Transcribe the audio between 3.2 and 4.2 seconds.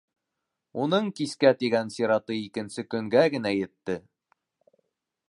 генә етте.